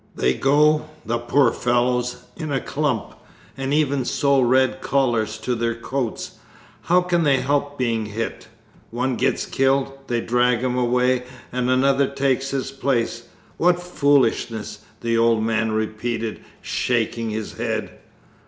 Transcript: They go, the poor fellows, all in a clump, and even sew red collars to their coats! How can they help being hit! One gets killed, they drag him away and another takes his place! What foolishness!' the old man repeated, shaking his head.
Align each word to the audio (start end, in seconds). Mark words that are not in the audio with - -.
They 0.15 0.33
go, 0.33 0.89
the 1.05 1.19
poor 1.19 1.51
fellows, 1.51 2.23
all 2.35 2.43
in 2.45 2.51
a 2.51 2.59
clump, 2.59 3.13
and 3.55 3.71
even 3.71 4.03
sew 4.03 4.41
red 4.41 4.81
collars 4.81 5.37
to 5.37 5.53
their 5.53 5.75
coats! 5.75 6.39
How 6.81 7.01
can 7.01 7.21
they 7.21 7.37
help 7.39 7.77
being 7.77 8.07
hit! 8.07 8.47
One 8.89 9.15
gets 9.15 9.45
killed, 9.45 9.93
they 10.07 10.19
drag 10.19 10.61
him 10.61 10.75
away 10.75 11.25
and 11.51 11.69
another 11.69 12.07
takes 12.07 12.49
his 12.49 12.71
place! 12.71 13.27
What 13.57 13.79
foolishness!' 13.79 14.79
the 15.01 15.19
old 15.19 15.43
man 15.43 15.71
repeated, 15.71 16.39
shaking 16.63 17.29
his 17.29 17.53
head. 17.59 17.99